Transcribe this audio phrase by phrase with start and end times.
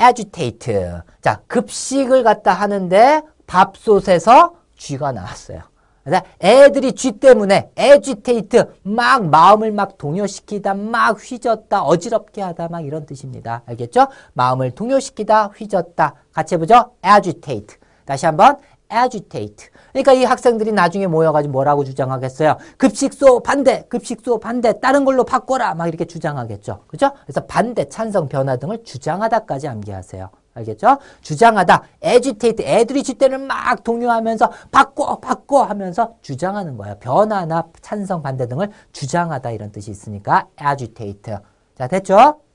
[0.00, 1.02] agitate.
[1.20, 5.60] 자, 급식을 갖다 하는데 밥솥에서 쥐가 나왔어요.
[6.04, 13.06] 그래서 애들이 쥐 때문에 agitate 막 마음을 막 동요시키다 막 휘젓다 어지럽게 하다 막 이런
[13.06, 13.62] 뜻입니다.
[13.66, 14.06] 알겠죠?
[14.34, 16.92] 마음을 동요시키다 휘젓다 같이 해보죠.
[17.04, 17.78] agitate.
[18.04, 18.56] 다시 한번
[18.92, 19.68] agitate.
[19.92, 22.56] 그러니까 이 학생들이 나중에 모여가지고 뭐라고 주장하겠어요?
[22.76, 26.84] 급식소 반대, 급식소 반대, 다른 걸로 바꿔라 막 이렇게 주장하겠죠.
[26.86, 27.12] 그죠?
[27.24, 30.30] 그래서 반대, 찬성, 변화 등을 주장하다까지 암기하세요.
[30.54, 30.98] 알겠죠?
[31.20, 36.96] 주장하다, agitate, 애들이 쥐때를 막 동요하면서 바꿔, 바꿔 하면서 주장하는 거예요.
[36.98, 41.36] 변화나 찬성, 반대 등을 주장하다 이런 뜻이 있으니까 agitate.
[41.76, 42.45] 자, 됐죠?